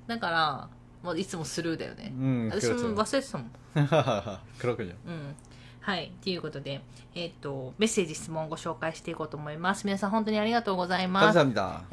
[0.08, 0.70] だから、
[1.04, 3.52] まあ、いつもスルーだよね、うん、私も忘れてたもん。
[4.60, 5.36] 黒くじゃん、うん。
[5.82, 6.14] はい。
[6.22, 6.82] ということで、
[7.14, 9.86] えっ、ー、と、メッセージ、質問をご紹介していこうと思います。
[9.86, 11.40] 皆さん、本当にありがとうございます。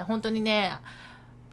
[0.05, 0.73] 本当にね、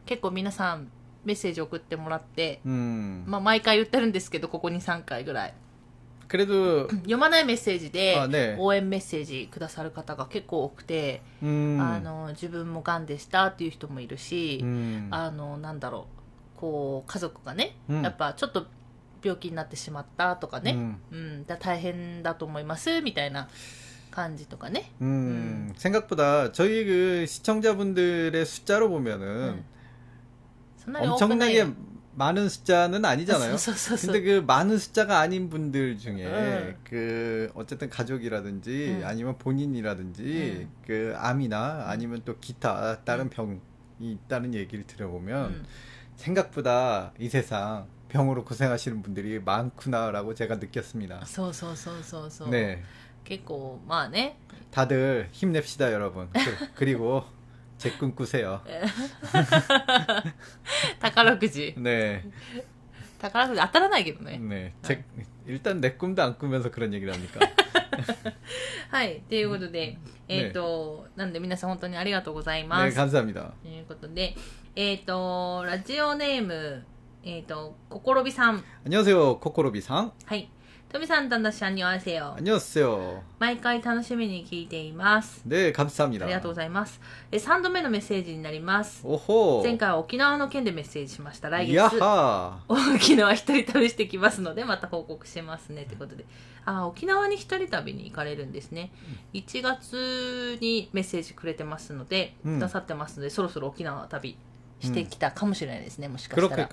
[0.06, 0.88] 結構皆さん、
[1.25, 3.23] メッセージ送ってもらって、 음.
[3.27, 5.53] まあ毎回言ってるんですけど、ここに3回ぐらい。
[6.27, 11.79] 그래도 読まないメッセージであね応援メッセージくださる方が結構多くて、 음.
[11.81, 15.07] あの、自分も癌でしたっていう人もいるし、 음.
[15.11, 16.07] あの、なんだろ
[16.57, 18.65] う、こう、家族がね、うんやっぱちょっと
[19.23, 20.95] 病気になってしまったとかね、 음.
[21.11, 23.47] うん、だ大変だと思いますみたいな
[24.11, 24.91] 感じとかね。
[25.01, 25.71] 음.
[25.77, 29.63] 생각보다 저희 그 시청자분들의 숫자로 う 보면은 ん
[30.87, 31.71] 엄청나게
[32.15, 33.55] 많은 숫자는 아니잖아요.
[33.55, 36.75] そう そうそうそう 근데 그 많은 숫자가 아닌 분들 중에 응.
[36.83, 39.05] 그 어쨌든 가족이라든지 응.
[39.07, 40.69] 아니면 본인이라든지 응.
[40.85, 43.59] 그 암이나 아니면 또 기타 다른 병이
[43.99, 45.65] 있다는 얘기를 들어보면 うん
[46.15, 51.21] 생각보다 이 세상 병으로 고생하시는 분들이 많구나라고 제가 느꼈습니다.
[51.25, 52.77] そうそうそうそうそう、 네.
[53.25, 54.37] 結構まあね
[54.69, 56.29] 다들 힘냅시다 여러분.
[56.31, 56.39] 그-
[56.75, 57.23] 그리고
[57.77, 58.61] 제 꿈 꾸세요.
[60.99, 62.23] 宝くじ 네.
[63.19, 64.39] 宝くじ当たらないけどね。
[64.39, 64.73] 네.
[64.81, 65.03] 제,
[65.45, 67.39] 일단 내 꿈도 안 꾸면서 그런 얘기를 합니까?
[68.89, 69.21] はい。
[69.27, 72.95] ということで、えっ、と、なんで皆さん本当にありがとうございま 네, す。
[72.97, 73.53] 감사합니다.
[73.63, 74.35] ということで、
[74.75, 76.85] えっ、と、ラジオネーム、
[77.23, 78.63] えっ、と、こころびさん。
[78.85, 80.11] 안녕하세요, 코코로비상.
[80.25, 80.49] はい。
[80.89, 82.35] トミさん、たんだしゃんにわせよ。
[82.37, 83.21] 안녕하세요.
[83.39, 85.41] 毎回楽しみに聞いています。
[85.47, 86.27] 네, あ 감사합니다.
[86.27, 87.01] りがとうございます。
[87.31, 89.03] え、3度目のメッセージになります。
[89.03, 89.63] 오호.
[89.63, 91.49] 前回は沖縄の件でメッセージしました。
[91.49, 92.59] 来月、 야하.
[92.67, 95.85] 沖縄一人旅してきますので、また報告しますね。
[95.85, 96.25] ということで。
[96.65, 98.91] あ、沖縄に一人旅に行かれるんですね。
[99.33, 104.37] 1月にメッセージくれてますので、うんくださってますので、そろそろ沖縄旅
[104.79, 106.07] してきたかもしれないですね。
[106.07, 106.69] もしかしたら。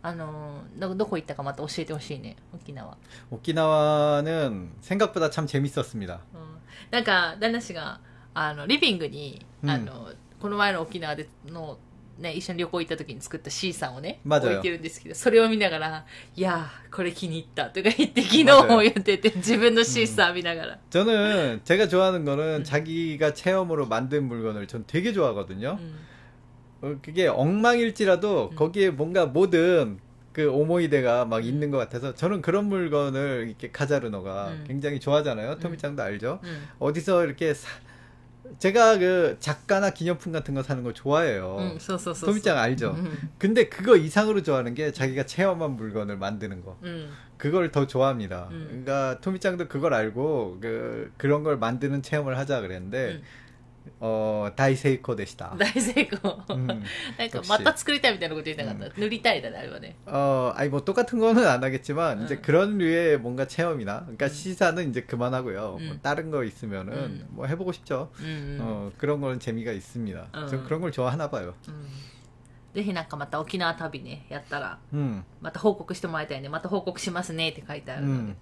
[0.02, 2.36] あのーど、どこ行ったかまた教えてほしいね。
[2.54, 2.96] 沖縄。
[3.30, 6.20] 오키나와는 생각보다 참 재밌었습니다.
[6.34, 6.56] うん
[6.90, 8.00] なんか、旦那氏が、
[8.34, 11.78] あの、リビングに、うんあの、この前の沖縄での、
[12.18, 20.78] ね、一緒に旅行行った時に作った C さんをね、まだよ置いてるんですけど、それを見ながら、いやー、これ気に入ったとか言って、昨日まだよも言ってて、自分の C さん見ながら。
[20.90, 25.78] 저는 제가 좋아하는 거는 자기가 체험으로 만든 물건을 전 되게 좋아하거든요.
[26.81, 29.99] 어, 그게 엉망일지라도 거기에 뭔가 모든
[30.33, 35.59] 그 오모이데가 막 있는 것 같아서 저는 그런 물건을 이렇게 카자르노가 굉장히 좋아하잖아요.
[35.59, 36.39] 토미짱도 알죠.
[36.79, 37.67] 어디서 이렇게 사,
[38.57, 41.57] 제가 그 작가나 기념품 같은 거 사는 거 좋아해요.
[41.59, 41.79] 음,
[42.25, 42.91] 소미짱 알죠?
[42.91, 43.29] 음.
[43.37, 46.77] 근데 그거 이상으로 좋아하는 게 자기가 체험한 물건을 만드는 거.
[46.83, 47.11] 음.
[47.37, 48.49] 그걸 더 좋아합니다.
[48.51, 48.67] 음.
[48.69, 53.23] 그러니까 토미짱도 그걸 알고 그 그런 걸 만드는 체험을 하자 그랬는데 음.
[53.80, 55.56] ん 어 다이세이코 되시다.
[55.58, 56.42] 大成功。
[56.50, 56.66] 음.
[57.16, 59.00] なんか、また作りたいみたいなこと言いたかった。
[59.00, 59.96] 塗りたいだね、あれはね。
[60.06, 62.42] 어, 아니 뭐 똑같은 거는 안 하겠지만 이제 음.
[62.42, 65.60] 그런 류의 뭔가 체험이나 그러니까 시사는 이제 그만하고요.
[65.60, 66.00] 뭐 음.
[66.02, 67.26] 다른 거 있으면은 음.
[67.30, 68.10] 뭐 해보고 싶죠.
[68.20, 68.58] うん、うん。
[68.60, 70.28] 어 그런 거는 재미가 있습니다.
[70.34, 70.46] 음.
[70.48, 71.54] 전 그런 걸 좋아하나 봐요.
[72.70, 76.50] うんぜひなんかまた沖縄旅ね、やったら、 음, また報告してもらいたいね。
[76.50, 78.32] また報告しますねって書いてあるので。
[78.32, 78.36] 음,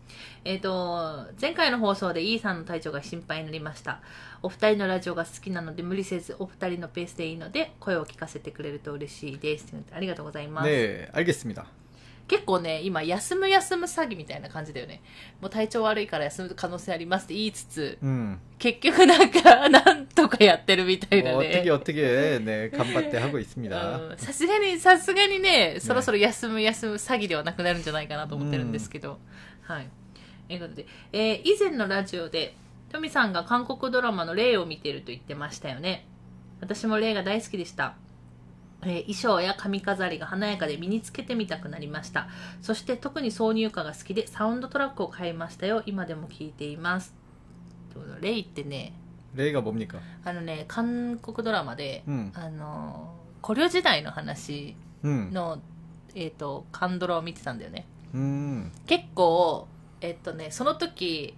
[0.45, 4.01] えっ、と、前回の放送でイーさんの体調が心配になりました。
[4.43, 9.73] お二人のラジオが好きなので無理せずお二人のペースでいいので声を聞かせてくれると嬉しいです。
[9.93, 10.69] ありがとうございます。
[10.69, 11.67] 네, 알겠습니다.
[12.29, 15.03] 結構ね、今、休む休む詐欺みたいな感じだよね。
[15.43, 21.51] もう体調悪いから休む可能性ありますって言いつつ、 음, 結局なんか、 なんとかやってるみたいだ 뭐 ね。
[21.61, 23.99] 어떻게 어떻게 네 간바떼 하고 있습니다.
[23.99, 29.19] うんさすがに、さすがにね、そろそろ休む休む詐欺ではなくなるんじゃないかなと思ってるんですけど。
[29.63, 29.89] はい。
[30.49, 32.55] ということで、えー以前のラジオで、
[32.91, 36.07] トミさんが韓国ドラマの霊を見てると言ってましたよね。
[36.61, 37.97] 私も霊が大好きでした。
[38.83, 42.29] えー衣装や髪飾りが華やかで身につけてみたくなりました。
[42.61, 45.83] そして特に挿入歌が好きでサウンドトラックを買いましたよ。
[45.87, 47.15] 今でも聴いています。
[47.93, 48.93] ということで霊ってね、
[49.35, 49.99] 레이가 뭡니까?
[50.25, 55.61] あのね、韓国ドラマで、うんあの、古領時代の話 음, の、
[56.15, 57.87] えっ、と、カンドラを見てたんだよね。
[58.15, 59.67] 음, 結構、
[60.01, 61.35] えっ、とね、その時、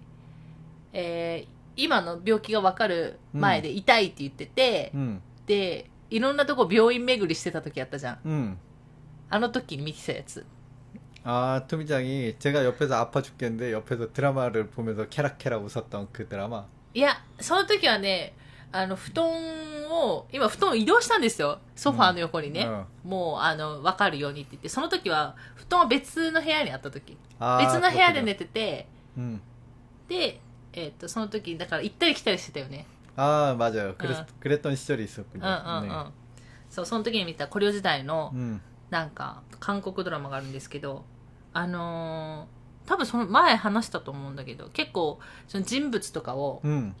[0.93, 8.19] えー今の病気がわかる前で痛いって言ってて、 음, で、 いろんなとこ病院巡りしてた時あったじゃん。
[8.25, 8.57] 음.
[9.29, 10.45] あの時に見てたやつ。
[11.23, 16.65] 아, 토미짱이 제가 옆에서 아파 죽겠는데 옆에서 드라마를 보면서 캐락캐락 웃었던 그 드라마.
[16.93, 18.33] いや、その時はね、
[18.71, 19.25] あの、布団
[19.91, 21.59] を、今布団を移動したんですよ。
[21.75, 22.65] ソファーの横にね。
[22.65, 27.17] うんもう、あの、わかるようにって言って、その時は、布団は別の部屋にあった時。
[27.39, 28.23] 아, 別の部屋で 그렇군요.
[28.23, 29.39] 寝てて、 음.
[30.07, 30.39] で、
[30.73, 32.85] えっ、と、その時、だから行ったり来たりしてたよね。
[33.15, 33.95] 아, 맞아요.
[33.97, 34.25] 그랬, 어.
[34.39, 35.41] 그랬던 시절이 うん 있었군요.
[35.43, 36.11] うんうん。
[36.69, 41.05] そう、その時に見た古領時代の 네. 、 음, なんか、韓国ドラマがあるんですけど、
[41.53, 46.93] あのー多分その前話したと思うんだけど、結構、その人物とかを、 음,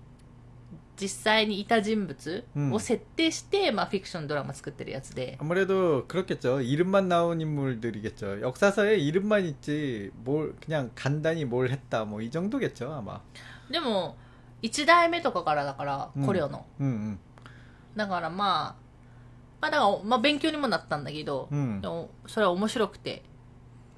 [0.99, 6.59] 実際にいた人物うんを設定して、まあフィクションドラマ作ってるやつで、 아무래도 그렇겠죠.
[6.61, 8.41] 이름만 나온 인물들이겠죠.
[8.41, 13.21] 역사서에 이름만 있지 뭘 그냥 간단히 뭘 했다 뭐 이 정도겠죠 아마.
[13.71, 14.17] でも、
[14.61, 16.65] 1代目とかからだから、うんコレオの。
[16.79, 17.17] 음,
[17.95, 18.75] だからまあ、
[19.61, 23.23] まあだから、まあ勉強にもなったんだけど、 음, でもそれは面白くて、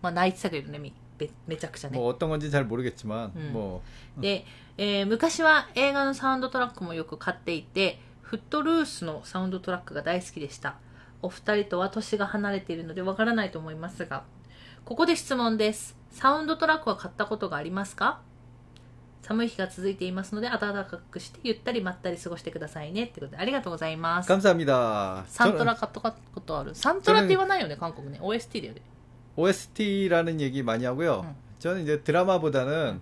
[0.02, 1.98] まあ泣いてたけどね、みめめちゃくちゃね。
[1.98, 3.52] 뭐 어떤 건지 잘 모르겠지만 음.
[3.54, 3.82] 뭐
[4.18, 4.46] で、
[4.78, 10.76] えー昔は映画のサウンドトラックもよく買っていて、フットルースのサウンドトラックが大好きでした。
[11.22, 14.24] お二人とは年が離れているのでわからないと思いますが、
[14.86, 15.98] ここで質問です。
[16.12, 18.22] サウンドトラックは買ったことがありますか
[19.24, 23.04] 寒い日が続いていますので、暖かくしてゆったりまったり過ごしてくださいね。
[23.04, 24.28] ってことで、ありがとうございます。
[24.32, 25.24] 감사합니다.
[25.28, 26.00] サントラ 저는 買った
[26.34, 28.20] ことあるサントラって言わないよね、韓国ね。
[28.22, 28.82] OST だよね。
[29.36, 31.22] OST라는 얘기 많이 하고요.
[31.26, 31.36] 음.
[31.60, 33.02] 저는 이제 드라마보다는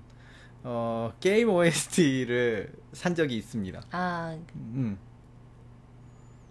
[0.64, 3.82] 어, 게임 OST를 산 적이 있습니다.
[3.92, 4.98] あー 음.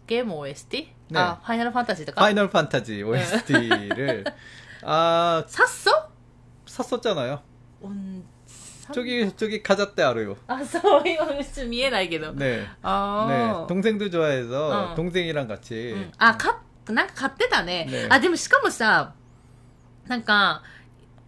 [0.07, 0.89] ゲーム OST?
[1.11, 1.19] 네.
[1.19, 4.25] 아, 파이널 판타지 とか 파이널 판타지 OST를
[4.85, 6.09] 아 샀어?
[6.67, 7.43] 샀었잖아요.
[7.83, 8.25] 온
[8.93, 10.37] 저기 저기 가자떼 알아요.
[10.47, 12.33] あ、そういうちょっと見えないけど。
[12.33, 12.65] 네.
[12.83, 13.35] あ 네.
[13.53, 14.95] ー 동생도 좋아해서 어.
[14.95, 17.87] 동생이랑 같이 うんあ、か、なんか買ってたね。
[17.87, 19.15] ねあ、でもしかもさ、
[20.07, 20.63] なんか、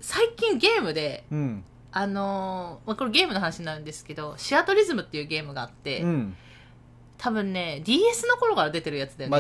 [0.01, 1.63] 最近ゲームで、 음.
[1.91, 6.35] あのーまあ、これゲームの話になるんですけど、シアトリズムっていうゲームがあって、 음.
[7.17, 9.37] 多分ね、DS の頃から出てるやつだよね。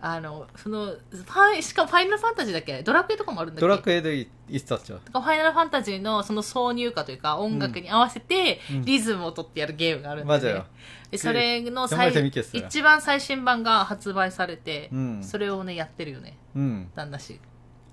[0.00, 0.04] 맞아요.
[0.06, 5.00] あの、その、ファイ、しかもファイナルファンタジーだっけドラクエとかもあるんだっけ 도라크에도 이- 있었죠.
[5.12, 10.48] ファイナルファンタジーのその挿入歌というか音楽に合わせてうんリズムを取ってやるゲームがあるんだよね。
[10.50, 10.64] 맞아요.
[11.10, 12.66] でそれの 정말 最 재밌겠어요.
[12.66, 15.22] 一番最新版が発売されて、 음.
[15.22, 16.36] それをね、やってるよね。
[16.54, 16.90] 음.
[16.94, 17.40] 旦那氏。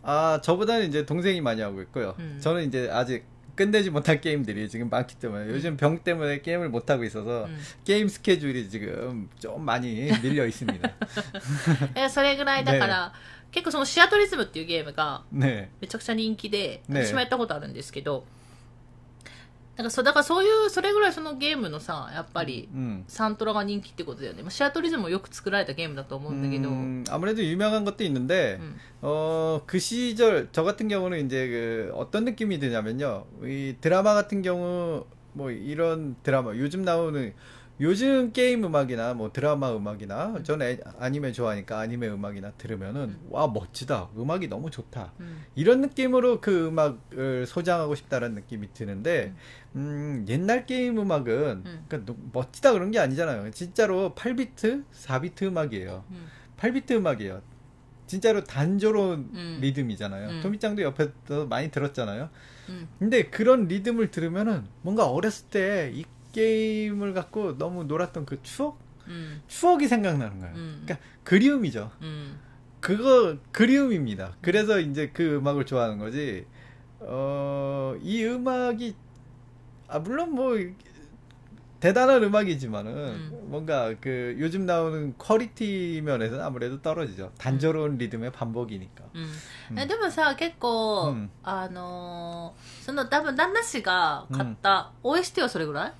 [0.03, 2.15] 아, 저보다는 이제 동생이 많이 하고 있고요.
[2.19, 2.39] 음.
[2.41, 3.23] 저는 이제 아직
[3.55, 8.07] 끝내지 못한 게임들이 지금 많기 때문에 요즘 병 때문에 게임을 못 하고 있어서 うん 게임
[8.07, 10.89] 스케줄이 지금 좀 많이 밀려 있습니다.
[11.95, 13.13] えそれぐらいだから、
[13.51, 15.67] 結構そのシアトリズムっていうゲームが 네.
[15.81, 18.25] めちゃくちゃ人気で、ね私もやったことあるんですけど、
[19.75, 23.03] だからそう、だからそういう、それぐらいそのゲームのさ、やっぱり、 음.
[23.07, 24.41] サントラが人気ってことだよね。
[24.43, 28.75] まあシアトリズムもよく作られたゲームだと思うんだけど、 음, 아무래도 유명한 것도 있는데, 음.
[29.01, 33.25] 어, 그 시절, 저 같은 경우는 이제 그 어떤 느낌이 드냐면요.
[33.43, 37.33] 이 드라마 같은 경우, 뭐 이런 드라마, 요즘 나오는,
[37.78, 40.44] 요즘 게임 음악이나 뭐 드라마 음악이나 음.
[40.44, 43.26] 저는 아니면 좋아하니까 아니면 음악이나 들으면은 음.
[43.28, 44.10] 와 멋지다.
[44.16, 45.12] 음악이 너무 좋다.
[45.20, 45.44] 음.
[45.54, 49.34] 이런 느낌으로 그 음악을 소장하고 싶다는 느낌이 드는데
[49.74, 49.78] 음.
[49.78, 51.84] 음, 옛날 게임 음악은 음.
[51.86, 53.50] 그러니까 멋지다 그런 게 아니잖아요.
[53.50, 56.04] 진짜로 8비트 4비트 음악이에요.
[56.56, 57.42] 8비트 음악이에요.
[58.06, 60.40] 진짜로 단조로운 리듬이잖아요.
[60.40, 62.30] 토미짱도 옆에서 많이 들었잖아요.
[63.00, 66.04] 근데 그런 리듬을 들으면은 뭔가 어렸을 때 이
[66.35, 68.77] 게임을 갖고 너무 놀았던 그 추억?
[69.07, 69.41] うん。
[69.47, 70.55] 추억이 생각나는 거예요.
[70.55, 70.81] 음.
[70.85, 71.91] 그러니까 그리움이죠.
[72.01, 72.39] うん。
[72.79, 74.35] 그거 그리움입니다.
[74.41, 76.45] 그래서 이제 그 음악을 좋아하는 거지.
[76.99, 78.95] 어, 이 음악이
[79.87, 80.55] 아 물론 뭐
[81.79, 83.39] 대단한 음악이지만은 음.
[83.49, 87.31] 뭔가 그 요즘 나오는 퀄리티 면에서는 아무래도 떨어지죠.
[87.39, 89.03] 단조로운 리듬의 반복이니까.
[89.15, 89.23] うん
[89.71, 95.93] うんえでもさ結構、うんあのーその多分旦那氏が買った OST はそれぐらい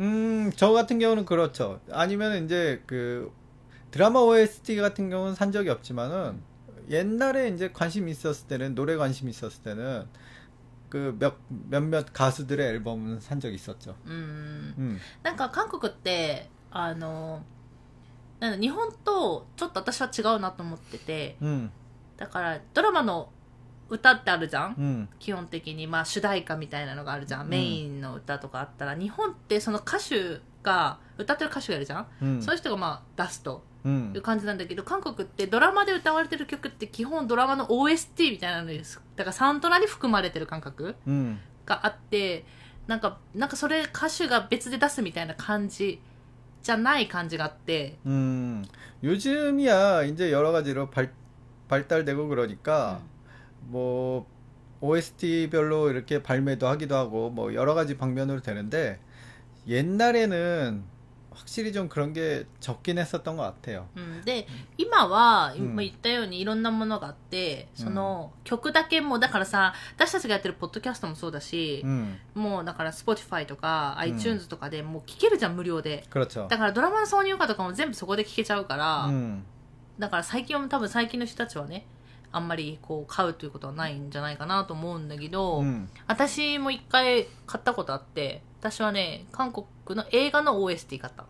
[0.00, 1.80] 음, 저 같은 경우는 그렇죠.
[1.90, 3.32] 아니면 이제 그
[3.90, 6.42] 드라마 OST 같은 경우는 산 적이 없지만은
[6.90, 10.06] 옛날에 이제 관심 있었을 때는 노래 관심 있었을 때는
[10.90, 11.36] 그 몇
[11.70, 13.96] 몇몇 가수들의 앨범은 산 적이 있었죠.
[14.06, 14.98] うん、 음.
[15.22, 21.70] なんか韓国ってあのーなんだ日本とちょっと私は違うなと思ってて 음.
[22.16, 23.30] だからドラマの
[23.88, 25.08] 歌ってあるじゃん、 음.
[25.18, 32.42] 基本的にまあ主題歌みたいなのがあるじゃん、うんメインの歌とかあったら日本ってその歌手が歌ってる歌手がいるじゃん、 음.
[32.42, 34.14] そういう人がまあ出すと 음.
[34.14, 41.38] いう感じなんだけど韓国ってドラマで歌われてる曲って基本ドラマの OST みたいなのですだからサントラに含まれてる感覚 음.
[41.66, 42.46] があって
[42.86, 46.00] なんかなんかそれ歌手が別で出すみたいな感じ
[46.62, 48.64] じゃない感じがあって 음.
[49.02, 51.12] 요즘이야 이제 여러 가지로 발,
[51.68, 53.00] 발달되고 그러니까
[53.68, 54.26] 뭐
[54.80, 59.00] OST별로 이렇게 발매도 하기도 하고 뭐 여러 가지 방면으로 되는데
[59.66, 60.84] 옛날에는
[61.30, 63.88] 확실히 좀 그런 게 적긴 했었던 것 같아요.
[63.96, 64.46] うん、で
[64.78, 72.18] 今はうん今言ったようにいろんなものがあって、その曲だけもだからさ私たちがやってるポッドキャストもそうだし、 음.
[72.34, 76.46] もうだから Spotify とかうん iTunes とかでもう聴けるじゃん無料で 그렇죠.
[76.46, 79.42] だからドラマの挿入歌とかも全部そこで聴けちゃうから、 음.
[79.98, 81.84] だから最近は多分最近の人たちはね
[82.32, 85.88] あんまりこう買うということはないんじゃないかなと思うんだけど、 음.
[86.08, 91.26] 私も一回買ったことあって私はね韓国の映画の OST 買った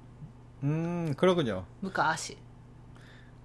[0.63, 1.65] 음, 그러군요.
[1.83, 2.37] 昔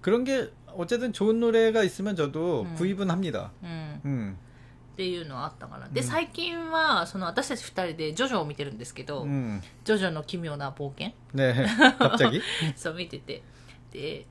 [0.00, 2.74] 그런 게 어쨌든 좋은 노래가 있으면 저도 음.
[2.76, 3.52] 구입은 합니다.
[3.62, 4.38] うん 음.
[4.94, 9.60] っていうのはあったかなでうん最近はその私たち二人でジョジョを見てるんですけど、 음.
[9.84, 11.54] ジョジョの奇妙な冒険 네.
[11.98, 12.40] 갑자기?
[12.76, 13.42] そう見てて
[13.92, 14.26] で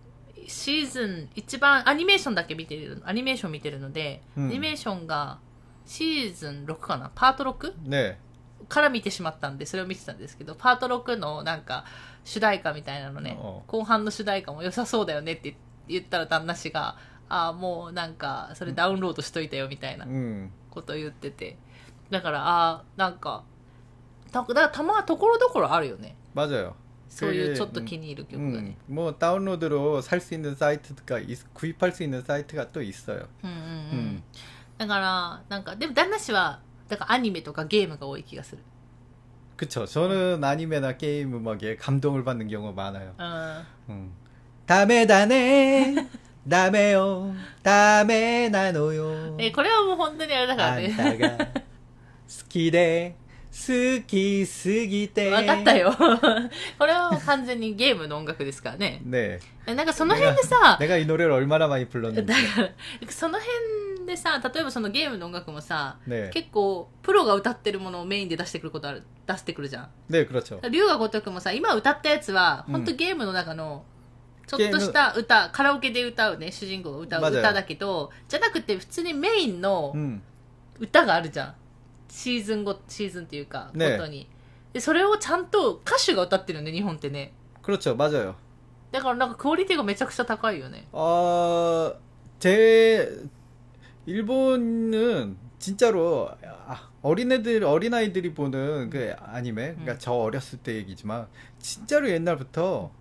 [0.48, 5.40] シーズン一番アニメーションだけ見てるアニメーション見てるので、うんアニメーションが
[5.86, 7.74] シーズン6かなパート 6?
[7.88, 8.16] 네.
[8.68, 11.86] から見てしまったんでそれを見てたんですけどパート6のなんか
[12.24, 15.56] 主題歌みたいなのねおう後半の主題歌も良さそうだよねって
[15.88, 16.98] 言ったら旦那氏が
[17.30, 20.50] ああもうなんかそれダウンロードしといたよみたいな 음.
[20.70, 21.58] ことを言ってて
[22.10, 23.44] だからああなんか
[24.32, 26.74] ただからたまところどころあるよね 맞아요.
[27.14, 32.22] そういう 그게, ちょっと気に入る曲が 음, ね 뭐 다운로드로 살 수 있는 사이트가 있- 구입할 수 있는
[32.22, 33.28] 사이트가 또 있어요.
[33.44, 33.68] うんうんうん、う
[34.02, 34.24] ん
[34.78, 38.62] だからなんかでも旦那氏はだからアニメとかゲームが多い気がする
[39.58, 39.86] 그쵸.
[39.86, 43.14] 저는 아니메나 게임 음악에 감동을 받는 경우가 많아요.
[43.18, 44.12] うん 음.
[44.66, 46.08] 다메 다네
[46.48, 51.52] 다메요 다메 나노요 えこれはもう本当にあれだからね 안타가
[52.28, 53.16] 스키데
[53.54, 55.92] 스키 스기테 分かったよ
[56.78, 73.84] これはもう完全にゲームの音楽ですからね 네 なんかその辺でさ 내가 이 노래를 얼마나 많이 불렀는지 だからその辺でさ例えばそのゲームの音楽もさ、 네 結構プロが歌ってるものをメインで出してくることある出してくるじゃん 네 그렇죠 龍が如くもさ今歌ったやつはうん本当ゲームの中の
[74.48, 80.22] ちょっとした歌、カラオケで歌うね主人公が歌う 맞아요 歌だけどじゃなくて普通にメインの 음
[80.80, 81.56] 歌があるじゃん
[82.14, 84.28] シーズンごシーズンっていうかごねとに、
[84.74, 88.36] でそれをちゃんと歌手が歌ってるんで日本ってね 그렇죠 맞아요
[88.92, 91.94] だからなんかクオリティがめちゃくちゃ高いよね 어,
[92.40, 93.20] 제,
[94.06, 99.98] 일본은 진짜로, 아, 어린애들, 어린아이들이 보는 그 아니메, 그러니까 음.
[100.00, 101.28] 저 어렸을 때 얘기지만,
[101.60, 102.92] 진짜로 옛날부터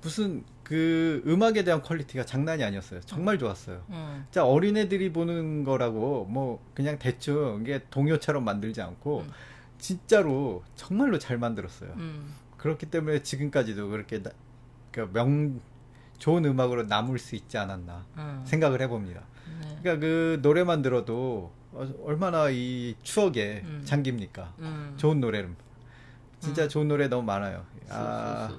[0.00, 3.00] 무슨 그 음악에 대한 퀄리티가 장난이 아니었어요.
[3.02, 3.84] 정말 좋았어요.
[3.90, 3.94] 음.
[3.94, 4.26] 음.
[4.30, 9.30] 자 어린애들이 보는 거라고 뭐 그냥 대충 이게 동요처럼 만들지 않고 음.
[9.78, 11.92] 진짜로 정말로 잘 만들었어요.
[11.96, 12.34] 음.
[12.56, 14.30] 그렇기 때문에 지금까지도 그렇게 나,
[14.90, 15.60] 그니까 명
[16.18, 18.42] 좋은 음악으로 남을 수 있지 않았나 음.
[18.44, 19.22] 생각을 해봅니다.
[19.60, 19.78] 네.
[19.82, 23.82] 그러니까 그 노래만 들어도 어, 얼마나 이 추억에 음.
[23.84, 24.52] 잠깁니까?
[24.96, 25.54] 좋은 노래는
[26.40, 27.64] 진짜 좋은 노래 너무 많아요.
[27.88, 28.58] 아,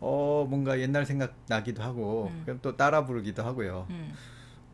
[0.00, 2.42] 어 뭔가 옛날 생각 나기도 하고 음.
[2.44, 3.86] 그럼 또 따라 부르기도 하고요.
[3.90, 4.12] 음.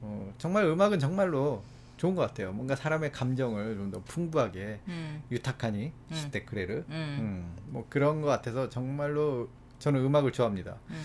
[0.00, 1.62] 어, 정말 음악은 정말로
[1.96, 2.52] 좋은 것 같아요.
[2.52, 5.22] 뭔가 사람의 감정을 좀 더 풍부하게 음.
[5.30, 6.14] 유타카니 음.
[6.14, 6.84] 시테크레르 음.
[6.90, 7.56] 음.
[7.68, 9.48] 뭐 그런 것 같아서 정말로
[9.78, 10.76] 저는 음악을 좋아합니다.
[10.90, 11.04] 음.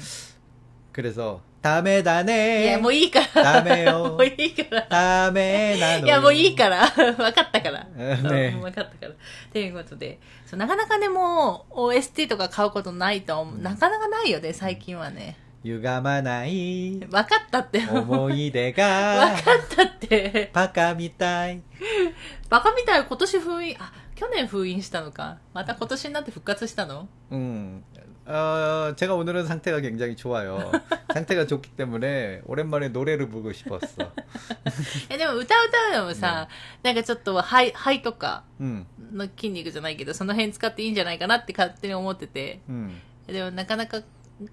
[0.88, 9.10] うん 그래서 다메 い 다네 やもういいからダメよもういいから 다메 나노 いやもういいから 分かったから、えねうん分かったから
[9.52, 19.42] ということでそうなかなかねもう OST とか買うことないと思う、うんなかなかないよね最近はね 유감하나이 分かったって分か 오모이데가 っ
[19.74, 21.62] たってバカみたい
[22.50, 27.82] バカみたい今年封印あ去年封印したのかまた今年になって復活したの 음,
[28.28, 30.72] 어, 제가 오늘은 상태가 굉장히 좋아요.
[31.12, 34.12] 상태가 좋기 때문에 오랜만에 노래를 부르고 싶었어.
[35.10, 36.48] えでも歌う歌うのもさ、
[36.82, 42.90] なんかちょっと肺肺とか 음, の筋肉じゃないけどその辺使っていいんじゃないかなって勝手に思ってて 음.
[43.26, 44.00] でもなかなか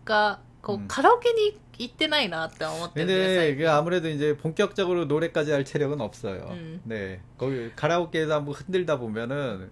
[0.05, 6.49] がこう、うんカラオケに行ってないなって思ってるんだよ 근데 最 그 아무래도 이제 본격적으로 노래까지 할 체력은 없어요.
[6.51, 6.81] 음.
[6.83, 9.71] 네, 거기 카라오케에서 한번 흔들다 보면은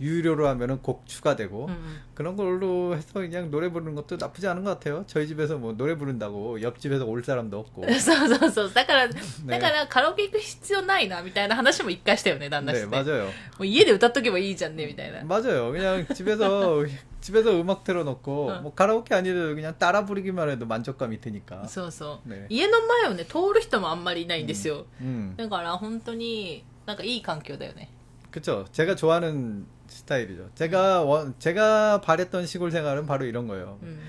[0.00, 4.70] 유료로 하면은 곡 추가되고 うんうん 그런 걸로 해서 그냥 노래 부르는 것도 나쁘지 않은 것
[4.70, 5.04] 같아요.
[5.06, 7.84] 저희 집에서 뭐 노래 부른다고 옆집에서 올 사람도 없고.
[8.00, 8.72] そうそうそう。
[8.72, 12.86] だから、だからカラオケ行く必要ないな、みたいな話も一回したよね、旦那 네, して。
[12.86, 13.28] も 맞아요.
[13.60, 15.22] う家で歌っとけばいいじゃんね、みたいな。
[15.24, 15.70] 맞아요.
[15.72, 16.84] 그냥 집에서
[17.20, 18.60] 집에서 음악 틀어놓고 어.
[18.62, 21.66] 뭐 가라오케 아니더라도 그냥 따라 부르기만 해도 만족감이 드니까.
[21.68, 22.28] そうそう。
[22.28, 24.86] ね家の前をね、通る人もあんまりいないんですよ。
[25.00, 25.34] 음.
[25.36, 27.88] だから本当に、なんかいい環境だよね。
[28.36, 28.64] 그쵸.
[28.72, 30.50] 제가 좋아하는 스타일이죠.
[30.54, 33.78] 제가 원, 제가 바랬던 시골 생활은 바로 이런 거예요.
[33.82, 34.00] うん。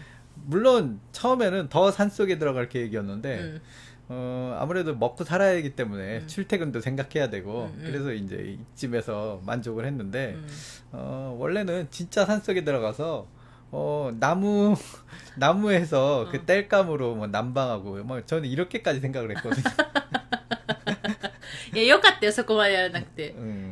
[0.46, 3.62] 물론 처음에는 더 산속에 들어갈 う 계획이었는데 ん。
[4.10, 6.28] 어, 아무래도 먹고 살아야 하기 때문에 음.
[6.28, 7.84] 출퇴근도 생각해야 되고 음, 음.
[7.86, 10.48] 그래서 이제 이쯤에서 만족을 했는데 うん
[10.92, 13.28] 어, 원래는 진짜 산속에 들어가서
[13.72, 14.76] 어, 나무
[15.38, 16.30] 나무에서 어.
[16.30, 19.64] 그 땔감으로 뭐 난방하고 뭐 저는 이렇게까지 생각을 했거든요.
[21.74, 23.34] いや、よかったよ、そこまでやらなくて。
[23.34, 23.34] 음.
[23.34, 23.67] こ こん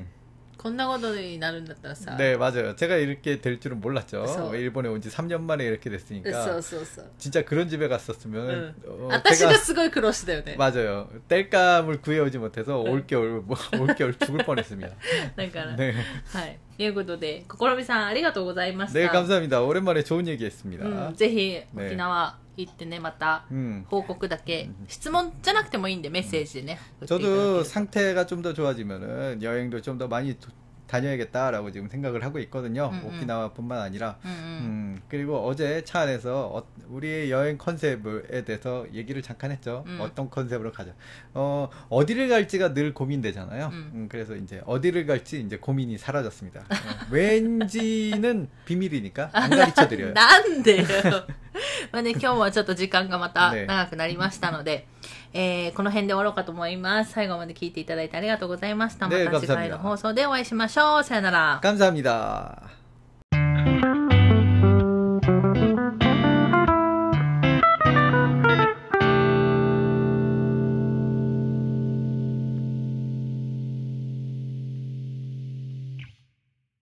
[0.78, 2.76] なことになるんだったらさ 네, 맞아요.
[2.76, 4.22] 제가 이렇게 될 줄은 몰랐죠.
[4.22, 8.76] 그래서- 일본에 온 지 3년 만에 이렇게 そう 됐으니까 そうそう 진짜 그런 집에 갔었으면 うん
[8.86, 11.10] 어, 私 제가 がすごい苦労したよね 맞아요.
[11.28, 12.92] 땔감을 구해오지 못해서 네.
[12.92, 14.88] 올겨울 뭐, 올겨울 죽을 뻔했습니다.
[15.36, 15.94] だから、 네.
[16.32, 19.64] はいということで心美さんありがとうございました 네, 감사합니다.
[19.64, 20.86] 오랜만에 좋은 얘기했습니다.
[20.86, 21.36] うん、ぜひ
[21.74, 23.86] ね沖縄 行ってねまた 음.
[23.90, 30.50] 報告だけ、質問じゃなくてもいいんでメッセージでね送っていただけ 저도 ると 상태가 좀 더 좋아지면은 여행도 좀 더 많이 도-
[30.92, 32.90] 다녀야겠다라고 지금 생각을 하고 있거든요.
[32.92, 33.16] 음, 음.
[33.16, 34.18] 오키나와뿐만 아니라.
[34.26, 39.86] うんうん 음, 그리고 어제 차 안에서 어, 우리의 여행 컨셉에 대해서 얘기를 잠깐 했죠.
[39.88, 40.00] 음.
[40.02, 40.92] 어떤 컨셉으로 가자.
[41.34, 43.68] 어, 어디를 갈지가 늘 고민되잖아요.
[43.68, 43.92] 음.
[43.94, 46.60] 음, 그래서 이제 어디를 갈지 이제 고민이 사라졌습니다.
[46.60, 46.66] 어,
[47.10, 50.14] 왠지는 비밀이니까 안 가르쳐 드려요.
[50.14, 50.86] なんでよ。
[51.92, 54.88] まあね、今日はちょっと時間がまたね長くなりましたので、
[55.37, 57.13] えー、この辺で終わろうかと思います。
[57.13, 59.07] 最後まで聞いていただいてありがとうございました。
[59.07, 61.05] また次回の放送でお会いしましょう。
[61.05, 61.61] さよなら。
[61.63, 64.16] 감사합니 다。